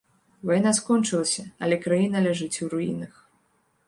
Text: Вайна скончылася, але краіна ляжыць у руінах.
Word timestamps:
Вайна 0.49 0.71
скончылася, 0.77 1.43
але 1.67 1.75
краіна 1.83 2.17
ляжыць 2.29 2.61
у 2.65 2.71
руінах. 2.73 3.13